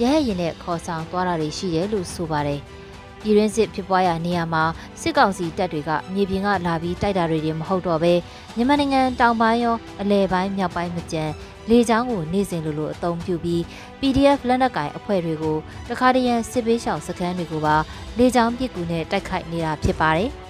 [0.00, 2.60] ရဟရင်နဲ့ခေါ်ဆောင်သွားတာတွေရှိတယ်လို့ဆိုပါတယ်။
[3.22, 4.64] ပြည်ရင်းစစ်ဖြစ်ပွားရာနေရာမှာ
[5.00, 8.14] စစ်ကောင်စီတပ်တွေကမြေပြင်ကလာပြီးတိုက်တာတွေမဟုတ်တော့ဘဲ
[8.56, 11.24] မြန်မာနိုင်ငံတောင်ပိုင်းရောအလဲပိုင်းမြောက်ပိုင်းမကြံ
[11.70, 13.60] လေကြောင်းကိုနေ့စဉ်လိုလိုအသုံးပြုပြီး
[14.00, 15.56] PDF လက်နက်ကင်အဖွဲ့တွေကို
[15.90, 17.76] တခါတရံစစ်ပေးရှောင်စခန်းတွေကိုပါ
[18.18, 20.30] လေကြောင်းပစ်ကူနဲ့တိုက်ခိုက်နေတာဖြစ်ပါတယ်။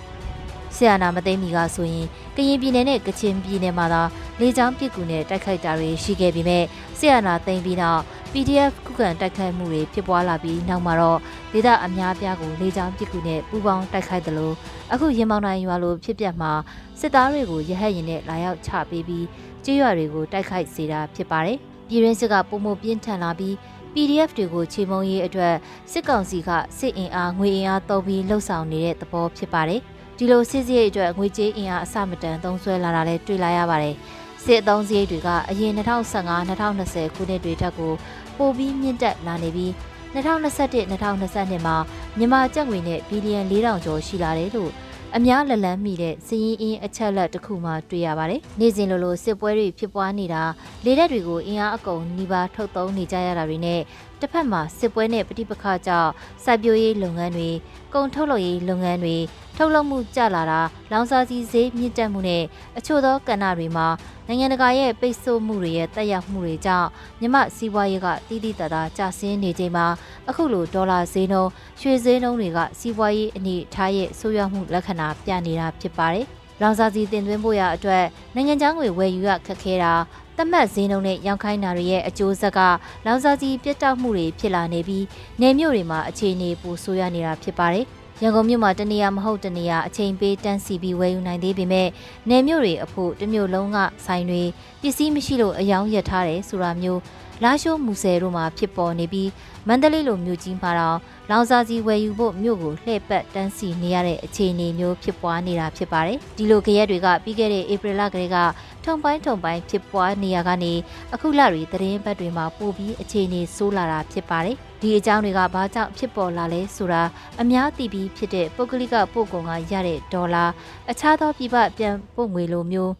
[0.76, 2.06] ဆီယနာမသိမီကဆိုရင်
[2.36, 4.02] ကရင်ပြည်နယ်နဲ့ကချင်ပြည်နယ်မှာသာ
[4.40, 6.64] လေကြောင်းပစ်ကူနဲ့တိုက်ခိုက်တာတွေရှိခဲ့ပေမဲ့
[6.98, 11.18] ဆီယနာသိမ်းပြီးနောက် PDF ခုခံတိုက်ခိုက်မှုတွေဖြစ်ပွားလာပြီးနောက်မှာတော့
[11.52, 14.54] ဒေသအများပြားကိုလေကြောင်းပစ်ကူနဲ့ပူးပေါင်းတိုက်ခိုက်တယ်လို့
[14.92, 16.52] အခုရင်မောင်နိုင်ရွာလိုဖြစ်ပျက်မှာ
[17.00, 19.26] စစ်သားတွေကိုရဟတ်ရင်နဲ့လာရောက်ချပေးပြီး
[19.64, 21.58] ကြေးရွာတွေကိုတိုက်ခိုက်စေတာဖြစ်ပါတယ်။
[21.88, 23.54] ပြည်ရင်းစစ်ကပုံမပြင်းထန်လာပြီး
[23.92, 25.54] PDF တွေကိုချေမုံရေးအတွက်
[25.92, 29.82] စစ်ကောင်စီကစစ်အင်အားငွေအင်အားသုံးပြီးလှုပ်ဆောင်နေတဲ့သဘောဖြစ်ပါတယ်။
[30.20, 33.94] ဒီလိုစစ်စရိတ်အတွက်ငွေကြေးအင်အားအစမတန်သုံးစွဲလာတာလည်းတွေ့လာရပါတယ်။
[34.44, 37.92] စစ်အုံစရိတ်တွေကအရင်2015-2020ခုနှစ်တွေထက်ကို
[38.36, 39.70] ပိုပြီးမြင့်တက်လာနေပြီး
[40.14, 41.76] 2021-2022မှာ
[42.18, 44.72] မြန်မာကျပ်ငွေနဲ့ဘီလီယံ4000ကျော်ရှိလာတယ်လို့
[45.16, 50.42] အများလက်လန်းမိတဲ့စည်ရင်အင်းအချက်လက်တစ်ခုမှတွေ့ရပါတယ်။နေ့စဉ်လိုလိုစစ်ပွဲတွေဖြစ်ပွားနေတာ
[50.84, 53.80] လေတပ်တွေကိုအင်အားအကုန်နှီးပါထုတ်သုံးနေကြရတာတွေနဲ့
[54.20, 56.12] တစ်ဖက်မှာစစ်ပွဲနဲ့ပဋိပက္ခကြောင့်
[56.44, 57.50] စိုက်ပျိုးရေးလုပ်ငန်းတွေ
[57.94, 59.16] ကုန်ထုတ်လုပ်ရေးလုပ်ငန်းတွေ
[59.60, 60.60] ထုတ်လုပ်မှုကျလာတာ
[60.92, 62.44] လောင်စာဆီဈေးမြင့်တက်မှုနဲ့
[62.78, 63.86] အချို့သောကဏ္ဍတွေမှာ
[64.26, 66.88] နိုင်ငံတကာရဲ့ပိတ်ဆို့မှုတွေရဲ့တက်ရောက်မှုတွေကြောင့်
[67.20, 69.86] မြမစီးပွားရေးကတည်တည်တသာကျဆင်းနေချိန်မှာ
[70.28, 71.50] အခုလိုဒေါ်လာဈေးနှုန်း
[71.80, 76.26] ရွှေဈေးနှုန်းတွေကစီးပွားရေးအနေထားရဲ့ဆိုးရွားမှုလက္ခဏာပြနေတာဖြစ်ပါတယ်။
[76.60, 79.92] လောင်စာဆီတင်သွင်းဖို့ရအတွက်နိုင်ငံခြားငွေဝယ်ယူရခက်ခဲတာ
[80.36, 82.60] တမတ်ဈေးနှုန်းနဲ့ရောင်းခိုင်းတာတွေရဲ့အကျိုးဆက်က
[83.06, 85.04] လောင်စာဆီပြတ်တောက်မှုတွေဖြစ်လာနေပြီး
[85.40, 87.86] နေမြို့တွေမှာအခြေအနေပိုဆိုးရနေတာဖြစ်ပါတယ်။
[88.22, 91.88] ရန်ကုန်မြို့မှာတနေရာမဟုတ်တနေရာအချိန်ပေးတန်းစီပြီးဝယ်ယူနိုင်သေးပေမဲ့
[92.28, 94.42] နယ်မြို့တွေအဖို့တမျိုးလုံးကဆိုင်တွေ
[94.80, 97.00] ပစ္စည်းမရှိလို့အယောင်ရထားတယ်ဆိုတာမျိုး
[97.44, 99.30] လာရှိုးမူဆယ်တို့မှာဖြစ်ပေါ်နေပြီး
[99.68, 100.98] မန္တလေးလိုမြို့ကြီးမှာတော့
[101.30, 108.36] လောင်စာစီဝယ်ယူဖို့မြို့ကိုလှည့်ပတ်တန်းစီနေရတဲ့အခြေအနေမျိုးဖြစ်ပွားနေတာဖြစ်ပါတယ်။ဒီလိုကြရက်တွေကပြီးခဲ့တဲ့ဧပြီလကလေးက
[108.84, 110.72] ထုံပိုင်းထုံပိုင်းဖြစ်ပွားနေရကနေ
[111.14, 117.02] အခုလတွေသတင်းပတ်တွေမှာပိုပြီးအခြေအနေဆိုးလာတာဖြစ်ပါတယ်။ဒီအကြောင်းတွေကဘာကြောင့်ဖြစ်ပေါ်လာလဲဆိုတာ
[117.40, 120.44] အများသိပြီးဖြစ်တဲ့ပုဂ္ဂလိကပို့ကုန်ကရတဲ့ဒေါ်လာ
[120.90, 122.92] အခြားသောပြည်ပပြန်ပို့ငွေလိုမျိုး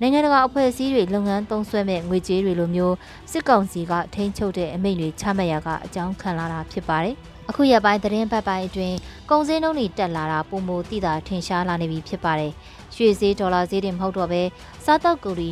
[0.00, 2.96] နိုင်ငံတကာအဖွဲ့အစည်းတွေလုပ်ငန်းသုံးစွဲမဲ့ငွေကြေးတွေလိုမျိုး
[3.30, 7.14] စစ်ကောင်စီကထိန်းချုပ်တဲ့အမိန့်တွေချမှတ်ရကအကြောင်းခံလာတာဖြစ်ပါတယ်။
[7.48, 8.96] အခုရပိုင်းသတင်းပတ်ပိုင်းအတွင်း
[9.30, 12.52] ကုန်စည်နှုန်းတွေတက်လာတာပုံမသိတာထင်ရှားလာနေပြီဖြစ်ပါတယ်။
[12.94, 14.42] ရွှေဈေးဒေါ်လာဈေးတွေမဟုတ်တော့ဘဲ
[14.84, 15.50] စားတောက်ကူတွေ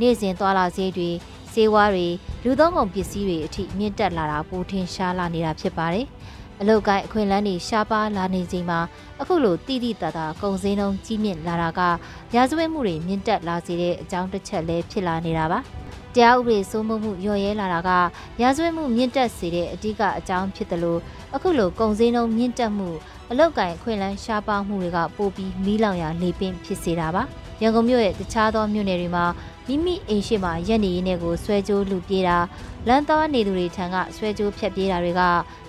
[0.00, 1.10] နေ့စဉ်သွားလာဈေးတွေ
[1.52, 2.08] ဈေးဝါးတွေ
[2.44, 6.06] လူသုံးကုန်ပစ္စည်းတွေအထိမြင့်တက်လာတာပိုထင်ရှားလာနေတာဖြစ်ပါတယ်။
[6.60, 8.80] အလုတ်ကိုင်းအခွင့်အလန်းတွေရှားပါလာနေချိန်မှာ
[9.20, 11.80] အခုလိုတိတိတသာကုံစင်းလုံးကြီးမြင့်လာတာက
[12.34, 15.58] ရာဇဝတ်မှုတွေမြင့်တက်လာစေတဲ့အကြောင်းတစ်ချက်လည်းဖြစ်လာနေတာပါ
[16.14, 17.90] တရားဥပဒေစိုးမိုးမှုလျော့ရဲလာတာက
[18.42, 21.00] ရာဇဝတ်မှုမြင့်တက်စေတဲ့အဓိကအကြောင်းဖြစ်တယ်လို့
[21.34, 22.90] အခုလိုကုံစင်းလုံးမြင့်တက်မှု
[23.30, 27.22] အလုတ်ကိုင်းအခွင့်အလန်းရှားပါမှုတွေကပိုပြီးမီးလောင်ရာလေပင်ဖြစ်စေတာပါ
[27.62, 29.24] ရန်ကုန်မြို့ရဲ့တခြားသောမြို့နယ်တွေမှာ
[29.66, 32.36] မိမိအိမ်ရှိမှာရက်နေရင်းနဲ့ကိုဆွဲကြိုးလူပြေးတာ
[32.88, 35.22] လမ်းသွားနေသူတွေထံကဆွဲကြိုးဖြတ်ပြေးတာတွေက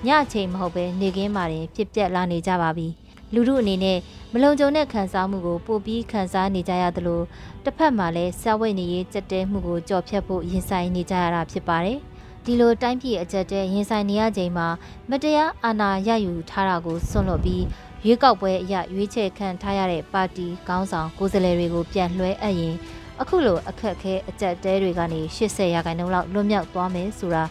[0.05, 2.87] ညအချိန်မဟုတ်ပဲနေကင်းမှာတင်ဖြစ်ပျက်လာနေကြပါပြီ
[3.33, 3.97] လူတို့အနေနဲ့
[4.33, 7.21] မလုံခြုံတဲ့ခံစားမှုကိုပိုပြီးခံစားနေကြရသလို
[7.63, 11.99] တစ်ဖက်မှာလည်းစာဝိတ်နေရေးကြက်တဲမှုကိုကြော်ဖြတ်ဖို့ရင်ဆိုင်နေကြရတာဖြစ်ပါတယ်
[12.45, 14.67] ဒီလိုတိုင်းပြည်အကြက်တဲရင်ဆိုင်နေရချိန်မှာ
[15.09, 17.63] မတရားအာဏာရယူထားတာကိုစွန့်လွတ်ပြီး
[18.05, 22.75] ရွေးကောက်ပွဲအရရွေးချယ်ခံထားရတဲ့ပါတီခေါင်းဆောင်ကိုယ်စားလှယ်တွေကိုပြန်လွှဲအပ်ရင်
[23.21, 27.43] အခုလိုအခက်ခဲအကြက်တဲတွေကနေ80ရာခိုင်နှုန်းလောက်လွတ်မြောက်သွားမယ်ဆိုတာ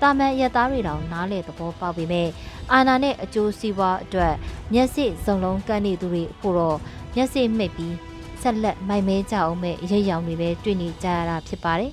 [0.00, 2.28] တာမန်ရသားတွေတောင်နားလေသဘောပေါက်ပေမဲ့
[2.72, 4.34] အာနာနဲ့အကျိုးစီးပွားအတွက်
[4.72, 6.78] မျက်စိစုံလုံးကန်းနေသူတွေဖို့တော့
[7.14, 7.94] မျက်စိမှိတ်ပြီး
[8.42, 11.92] ဆက်လက်မိုင်မဲကြအောင်မဲ့ရိပ်ရောင်တွေပဲတွေ့နေကြရတာဖြစ်ပါတယ်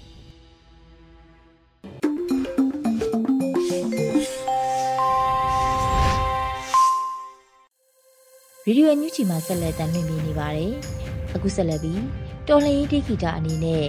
[8.66, 10.74] ဗီဒီယိုအန်ယူချီမှာဆက်လက်တင်ပြနေပါတယ်။
[11.36, 12.02] အခုဆက်လက်ပြီး
[12.48, 13.86] တော်လှန်ရေးတိဂီတာအနေနဲ့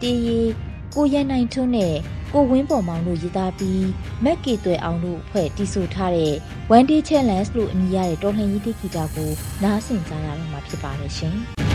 [0.00, 0.40] တေးရီ
[0.94, 1.94] ကိုရန်နိုင်ထွန်းနဲ့
[2.32, 3.86] ကိုဝင်းပေါ်မောင်တို့ရေးသားပြီး
[4.24, 6.34] မက်ကေသွဲအောင်တို့ဖွဲ့တီးဆိုထားတဲ့
[6.76, 9.30] One Day Challenge လို့အမည်ရတဲ့တော်လှန်ရေးတိဂီတာကို
[9.62, 11.36] နားဆင်ကြရတော့မှာဖြစ်ပါတယ်ရှင်။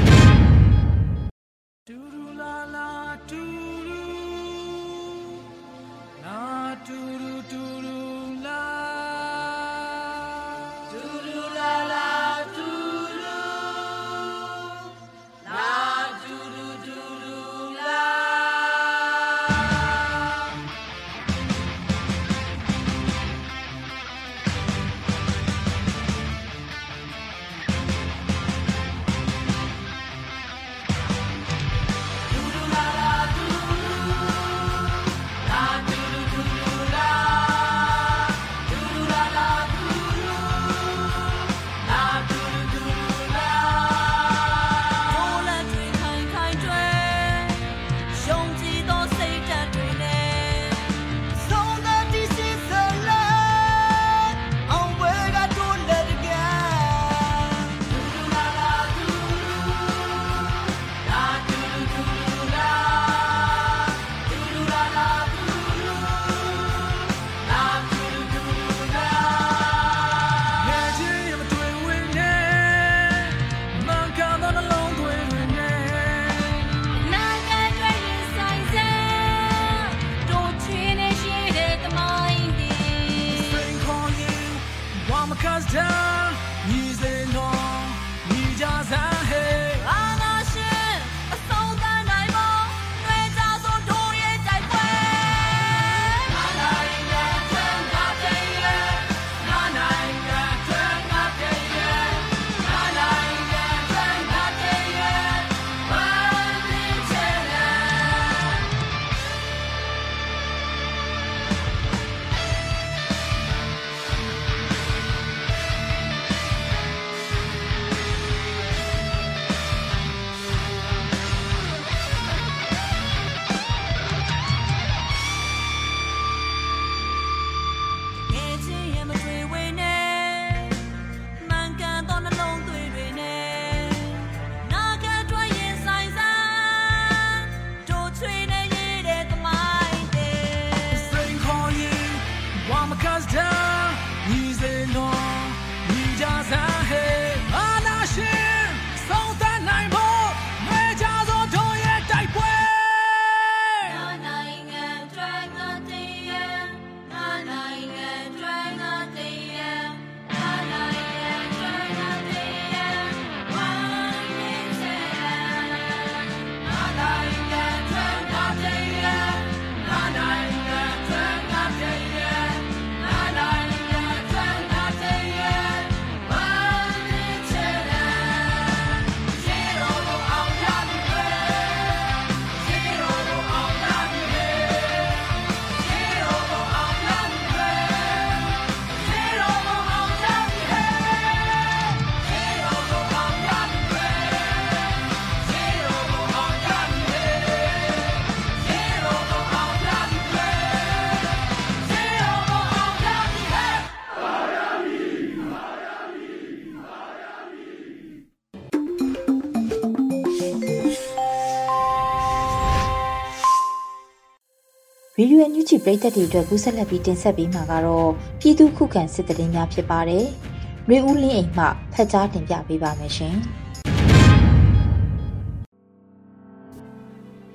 [215.33, 220.25] ရေဒီယိုညူချီပရိသတ်တွေအတွက်ကူးဆက်လက်ပြီးတင်ဆက်ပေးမှာကတော့ပြည်သူခုခံစစ်တရင်များဖြစ်ပါတယ်။
[220.89, 223.35] ရေဦးလင်းအိမ်မှဖတ်ကြားတင်ပြပေးပါမယ်ရှင်။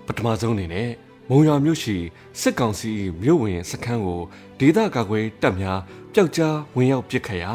[0.06, 0.88] ပထမဆုံးအနေနဲ့
[1.30, 1.96] မုံရွာမြို့ရှိ
[2.40, 4.20] စစ်ကောင်စီမြို့ဝင်စခန်းကို
[4.58, 5.80] ဒေသကာကွယ်တပ်များ
[6.14, 7.52] ပျောက်ကြားဝင်ရောက်ပစ်ခတ်ရာ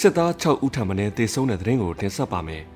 [0.00, 2.64] စစ်သား6ဦးထံမှတေဆုံးတဲ့တဲ့ရင်ကိုတင်ဆက်ပါမယ်။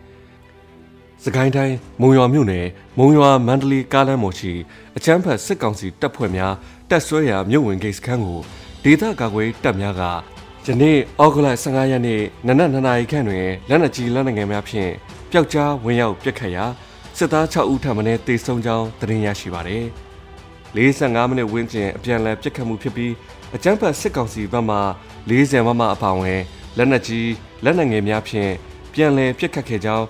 [1.25, 2.67] စကိုင်းတိုင်းမုံရွာမြို့နယ်
[2.99, 4.53] မုံရွာမန္တလေးကားလမ်းပေါ်ရှိ
[4.97, 6.55] အချမ်းဖတ်စစ်ကောင်စီတပ်ဖွဲ့များ
[6.91, 8.41] တပ်ဆွဲရာမြို့ဝင်ဂိတ်စခန်းကို
[8.85, 10.03] ဒေသကာကွယ်တပ်များက
[10.67, 14.91] ယနေ့ဩဂုတ်လ15ရက်နေ့နနက်2နာရီခန့်တွင်လက်နက်ကြီးလက်နက်ငယ်များဖြင့်
[15.31, 16.65] ပျောက်ကြားဝင်ရောက်ပစ်ခတ်ရာ
[17.17, 19.85] စစ်သား6ဦးထံမှတေဆုံးကြောင်းသတင်းရရှိပါသည်။
[20.75, 23.13] 45မိနစ်ဝန်းကျင်အပြန်အလှန်ပစ်ခတ်မှုဖြစ်ပြီး
[23.55, 24.79] အကြမ်းဖက်စစ်ကောင်စီဘက်မှ
[25.29, 26.41] 40မမအပါဝင်
[26.77, 27.31] လက်နက်ကြီး
[27.65, 28.53] လက်နက်ငယ်များဖြင့်
[28.93, 30.07] ပြန်လည်ပစ်ခတ်ခဲ့ကြောင်း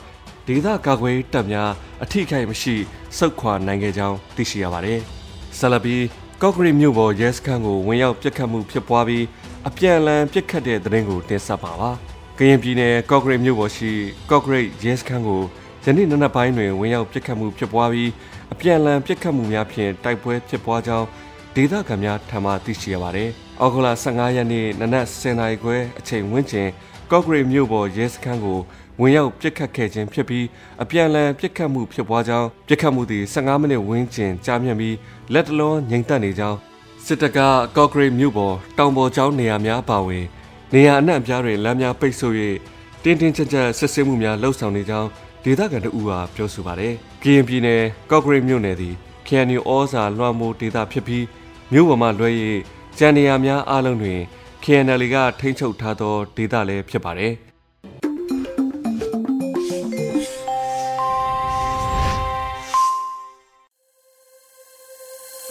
[0.46, 1.70] ဒေသကာကွယ်တပ်များ
[2.02, 2.74] အထိခိုက်မရှိ
[3.18, 5.00] စုခွာနိုင်ခဲ့ကြောင်းသိရှိရပါတယ်။
[5.58, 5.96] ဆလဘီ
[6.42, 9.24] ကော့ဂရိမြို့ပေါ်ရဲစခန်းကိုဝင်ရောက်ပစ်ခတ်မှုဖြစ်ပွားပြီး
[9.68, 11.90] အပြန်အလှန်ပစ်ခတ်တဲ့တဲ့ရင်ကိုတင်ဆက်ပါပါ။
[12.38, 13.90] ကရင်ပြည်နယ်ကော့ဂရိမြို့ပေါ်ရှိ
[14.30, 15.42] ကော့ဂရိရဲစခန်းကို
[15.84, 18.10] ယနေ့နနက်ပိုင်းတွင်ဝင်ရောက်ပစ်ခတ်မှုဖြစ်ပွားပြီး
[18.52, 21.06] အပြန်အလှန်ပစ်ခတ်မှုများဖြင့်တိုက်ပွဲဖြစ်ပွားကြောင်း
[21.54, 26.68] ဒေသခံများထံမှသိရှိရပါတယ်။အောက်ဂလ15ရက်နေ့နနက်10:00နာရီခွဲအချိန်ဝန်းကျင်
[27.10, 28.58] ကော့ဂရိမြို့ပေါ်ရဲစခန်းကို
[29.00, 30.46] ဝင်ရောက်ပစ်ခတ်ခဲ့ခြင်းဖြစ်ပြီး
[30.82, 34.96] အပြန်အလှန်ပစ်ခတ်မှုဖြစ်ပွားကြောင်းပစ်ခတ်မှုသည်15မိနစ်ဝန်းကျင်ကြာမြင့်ပြီး
[35.32, 36.58] လက်တလုံးငြိမ်သက်နေကြောင်း
[37.04, 37.38] စစ်တပ်က
[37.76, 40.24] ကော့ဂရိမြို့ပေါ်တောင်ပေါ်ကျောင်းနေရာများပါဝင်
[40.72, 42.34] နေရာအနှံ့အပြားတွင်လမ်းများပိတ်ဆို့၍
[43.02, 45.08] တင်းတင်းကြပ်ကြပ်စစ်ဆေးမှုများလှုပ်ဆောင်နေကြောင်း
[45.44, 48.94] ဒေသခံတို့ကပြောဆိုပါတယ်။ကရင်ပြည်နယ်ကော့ဂရိတ်မြို့နယ်သည်
[49.26, 51.24] KNU ဩဇာလွှမ်းမိုးဒေသဖြစ်ပြီး
[51.72, 52.30] မြို့ပေါ်မှာလွှဲ၍
[52.98, 54.20] ကြံနေရများအလုံးတွင်
[54.64, 57.34] KNL ကထိန်းချုပ်ထားသောဒေသလည်းဖြစ်ပါတယ်။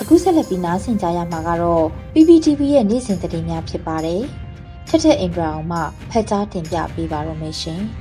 [0.10, 4.22] အခုဆက်လက်ပြီးနားဆင်ကြရမှာကတော့ PPTV ရဲ့နေ့စဉ်သတင်းများဖြစ်ပါတယ်။
[4.88, 7.82] ထက်ထက်အင်ဒရာအောင်မှဖတ်ကြားတင်ပြပေးပါရမရှင်။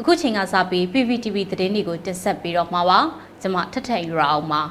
[0.00, 3.00] အခုချိန်ကစပြီး PPTV သတင်းတွေကိုတင်ဆက်ပြီးတော့မှာပါ
[3.40, 4.62] ကျွန်မထထယူရအောင်ပါ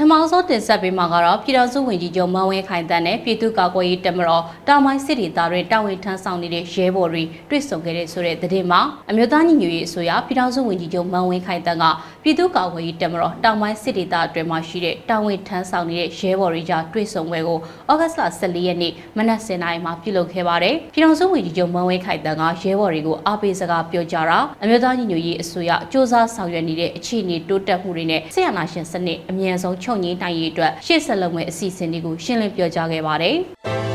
[0.00, 8.80] ထမဆုံးတင်ဆက်ပေးမှာကတော့ပြည်တော်စုဝင်ကြီးချုပ်မန်ဝင်းခိုင်တန်းနဲ့ပြည်သူ့ကာကွယ်ရေးတပ်မတော်တာမိုင်းစစ်ဒေသတွင်တာဝန်ထမ်းဆောင်နေတဲ့ရဲဘော်တွေတွေ့ဆုံခဲ့တဲ့ဆိုတဲ့သတင်းမှာ
[9.10, 11.84] အမျိုးသားညီညွတ်ရေးအစိုးရပြည်တော်စုဝင်ကြီးချုပ်မန်ဝင်းခိုင်တန်းက
[12.28, 17.58] ပြည်သူ့ကာကွယ်ရေးတပ်မတော်တာမိုင်းစစ်ဒေသအတွင်းမှာရှိတဲ့တာဝန်ထမ်းဆောင်နေတဲ့ရဲဘော်တွေကြားတွေ့ဆုံပွဲကို
[17.90, 33.36] ဩဂတ်စ်လ14ရက်နေ့မနက်10:00နာရီမှာပြုလုပ်ခဲ့ပါတယ်။ပြည်တော်စုဝင်ကြီးချုပ်မန်ဝင်းခိုင်တန်းကရဲဘော်တွေကိုအားပေးစကားပြောကြားတာအမျိုးသားညီညွတ်ရေးအစိုးရစ조사ဆောင်ရွက်နေတဲ့အခြေအနေတိုးတက်မှုတွေနဲ့ဆရာနာရှင်စနစ်အမြန်ဆုံးချုပ်ငြိမ်းနိုင်ရေးအတွက်ရှေ့ဆက်လုပ်မယ့်အစီအစဉ်တွေကိုရှင်းလင်းပြောကြားခဲ့ပါတယ်။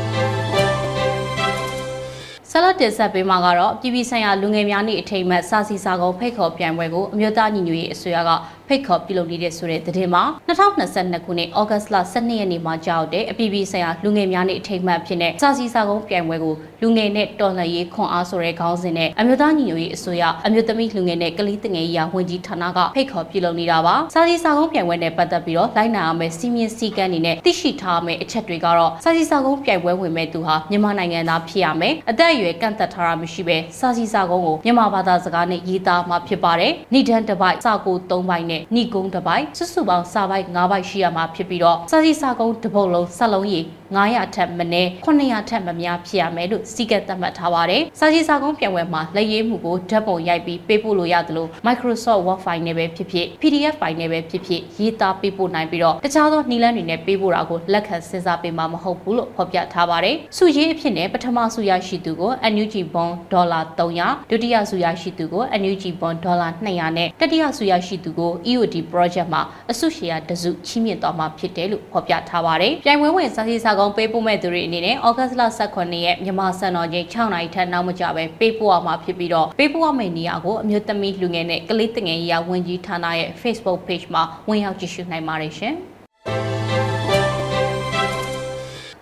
[2.54, 8.30] ဆလတ်တင်ဆက်ပေးမှာကတော့ပြည်ပဆိုင်ရာလူငယ်များနေ့အထိမ်းအမှတ်စာစီစာကုန်းဖိတ်ခေါ်ပြိုင်ပွဲကိုအမျိုးသားညီညွတ်ရေးအစိုးရက
[8.68, 43.64] ဖိတ်ခေါ်ပြုလုပ်နေတဲ့ဆိုတဲ့သတင်းမှာ2022ခုနှစ်ဩဂတ်လ12ရက်နေ့မှာကြောက်တဲ့အပြည်ပြည်ဆိုင်ရာလူငယ်များနေ့အထိမ်းအမှတ်ဖြစ်တဲ့စာစီစာကုန်းပြိုင်ပွဲကိုလူငယ်နဲ့တော်လှန်ရေးခွန်အားဆိုတဲ့ခေါင်းစဉ်နဲ့အမျိုးသားညီညွတ်ရေးအစိုးရအမျိုးသမီးလူငယ်နဲ့ကလေးတငယ်ရေးဝန်ကြီးဌာနကဖိတ်ခေါ်ပြုလုပ်နေတာပါစာစီစာကုန်းပြိုင်ပွဲနဲ့ပတ်သက်ပြီးတော့လိုက်နာရမယ့်စီမင်းစည်းကမ်းတွေနဲ့သိရှိထားမယ့်အချက်တွေကတော့စာစီစာကုန်းပြိုင်ပွဲဝင်မဲ့သူဟာမြန်မာနိုင်ငံသားဖြစ်ရမယ်အသက်အရွယ်ကန့်သက်ထားတာမရှိပဲစာစီစာကုန်းကိုမြန်မာဘာသာစကားနဲ့ရေးသားမှာဖြစ်ပါတယ်ဏိဒန်တစ်ပိုက်စာကို၃ပိုက်နဲ့ဏိကုန်းတစ်ပိုက်စုစုပေါင်းစာပိုက်၅ပိုက်ရှိရမှာဖြစ်ပြီးတော့စာစီစာကုန်းတစ်ပုတ်လုံးစက်လုံးရည်
[43.96, 68.76] 900ထက်မနည်း900ထက်မများဖြစ်ရမယ်လို့စီကတ်သတ်မှတ်ထားပါတယ်။စာကြည့်စာကုန်းပြန်ဝယ်မှာလက်ရေးမှုကိုဓာတ်ပုံရိုက်ပြီးပေးပို့လို့ရတယ်လို့ Microsoft Word file နဲ့ပဲဖြစ်ဖြစ် PDF file နဲ့ပဲဖြစ်ဖြစ်ရေးသားပေးပို့နိုင်ပြီးတော့တခြားသောနည်းလမ်းတွေနဲ့ပေးပို့တာကိုလက်ခံစဉ်းစားပေးမှာမဟုတ်ဘူးလို့ဖော်ပြထားပါတယ်။စုရေးအဖြစ်နဲ့ပထမစုရရှိသူကို NUG bond ဒေါ်လာ300ဒုတိယစုရရှိသူကို NUG bond ဒေါ်လာ200နဲ့တတိယစုရရှိသူကို EOD
[68.92, 85.74] project မှာအစုရှယ်ယာတစုချီးမြှင့်သွားမှာဖြစ်တယ်လို့ဖော်ပြထားပါတယ်။ပြိုင်ပွဲဝင်စာစီစာကုန်းပေးပို့မဲ့သူတွေအနေနဲ့ဩဂတ်စ်လ18ရက်မြန်မာစံတော်ချိန်6နာရီထက်နောက်မကျပဲပေးပို့ရမှာဖြစ်ပြီးတော့ပေးပို့ရမယ့်နေရာကိုအမျိုးသမီးလူငယ်နဲ့ကလေးတငယ်ရေးဝန်ကြီးဌာနရဲ့ Facebook page မှာဝင်ရောက်ကြည့်ရှုနိုင်ပါတယ်ရှင်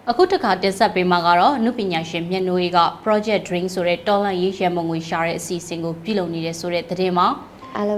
[0.09, 7.27] အခုတခါတင်ဆက်ပေးမှာကတော့အနုပညာရှင်မြတ်နိုးရေးက Project Dream ဆိုတဲ့တော်လန်ရေးရမငွေရှာတဲ့အစီအစဉ်ကိုပြုလုပ်နေတဲ့ဆိုတဲ့သတင်းမှာ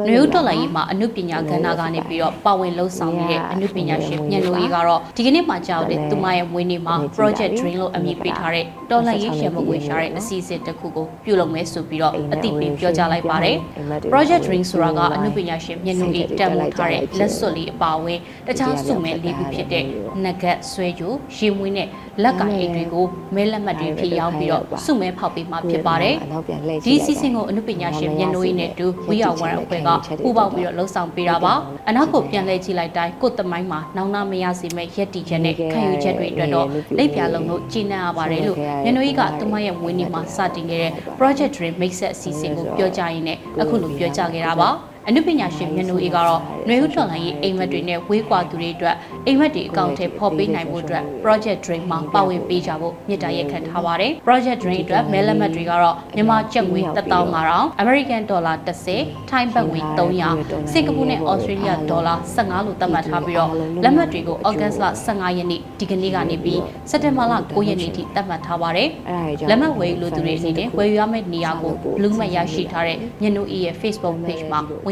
[0.08, 13.56] နယူးတော်လိုင်းမှာအနုပညာကဏ္ဍကနေပြီးတော့ပါဝင်လှုပ်ဆောင်နေတဲ့အနုပညာရှင်ညံလိုကြီးကတော့ဒီကနေ့မှကြောက်တဲ့သူမရဲ့မွေးနေ့မှာ Project Dream လို့အမည်ပေးထားတဲ့တော်လိုင်းရေးရှယ်မကွေရှာတဲ့အစီအစဉ်တစ်ခုကိုပြုလုပ်မယ်ဆိုပြီးတော့အသိပေးပြောကြားလိုက်ပါတယ်
[14.12, 19.84] Project Dream ဆိုတာကအနုပညာရှင်ညံလိုကြီးတက်မှုထားတဲ့လက်စွပ်လေးအပါအဝင်တခြားစုမဲလေးခုဖြစ်တဲ့
[20.24, 21.88] နဂတ်ဆွဲကြိုရေမွေးနဲ့
[22.22, 23.04] လက်ကအိတ်တွေကို
[23.34, 26.14] မဲလက်မှတ်တွေဖြစ်ရောက်ပြီးတော့စုမဲဖောက်ပေးမှဖြစ်ပါတယ်
[26.86, 29.88] ဒီစီစဉ်ကိုအနုပညာရှင်ညံလိုကြီးနဲ့တူဝီယာဝမ်အဖွဲ့က
[30.24, 31.54] ပူးပေါင်းပြီးတော့လှုပ်ဆောင်ပေးတာပါ
[31.88, 36.66] အနောက်ကိုပြန်လဲကြည့်လိုက်တိုင်းကိုယ်တမိုင်းမှာနောင်နာမရစေမဲ့ရက်တီချက်နဲ့ခံယူချက်တွေအတွက်တော့
[36.98, 44.70] လက်ပြလုံးလို့ကြီးနံရပါတယ်လို့ညနွေးကသူမရဲ့ဝင်းနေမှာစတင်ခဲ့တဲ့ Project Dream Mix အစီအစဉ်ကိုပြောကြားရင်းနဲ့အခုလိုပြောကြားခဲ့တာပါ
[45.08, 59.80] အနုပညာရှင်မျက်နှာအေးကတော့ຫນွေဥထွန်လိုင်းရဲ့အိမ်မက်တွေနဲ့ဝေးကွာသူတွေအတွက်အိမ်မက်တွေအကောင့်ထဲဖော်ပေးနိုင်ဖို့အတွက် Project Dream မှာပါဝင်ပေးကြဖို့မြစ်တာရက်ခံထားပါတယ် Project Dream အတွက်မဲလက်မှတ်တွေကတော့မြန်မာကျပ်ငွေ15000 American Dollar 30 Thai ဘတ်ငွေ
[60.28, 63.50] 300စင်ကာပူနဲ့ Australia Dollar 15လို့သတ်မှတ်ထားပြီးတော့
[63.84, 66.60] လက်မှတ်တွေကို August လ15ရက်နေ့ဒီကနေ့ကနေပြီး
[66.90, 68.88] စက်တင်ဘာလ9ရက်နေ့ထိသတ်မှတ်ထားပါတယ်
[69.50, 74.91] လက်မှတ်ဝယ်ယူလို့သူတွေအနေနဲ့ဝယ်ယူရမယ့်နေရာကို Blue Map ရရှိထားတဲ့ညနူအီရဲ့ Facebook page မှာဝင